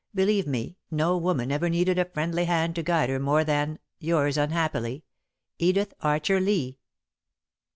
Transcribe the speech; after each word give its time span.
Believe 0.15 0.47
me, 0.47 0.77
no 0.89 1.15
woman 1.15 1.51
ever 1.51 1.69
needed 1.69 1.99
a 1.99 2.05
friendly 2.09 2.45
hand 2.45 2.73
to 2.73 2.81
guide 2.81 3.11
her 3.11 3.19
more 3.19 3.43
than 3.43 3.77
"'Yours 3.99 4.35
unhappily, 4.35 5.03
"'EDITH 5.59 5.93
ARCHER 6.01 6.39
LEE.'" 6.39 6.79